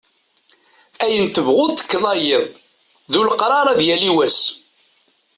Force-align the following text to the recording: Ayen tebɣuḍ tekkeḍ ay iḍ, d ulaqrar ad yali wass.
Ayen 1.03 1.25
tebɣuḍ 1.27 1.69
tekkeḍ 1.73 2.03
ay 2.13 2.23
iḍ, 2.35 2.45
d 3.11 3.13
ulaqrar 3.19 3.67
ad 3.67 3.79
yali 3.87 4.11
wass. 4.15 4.39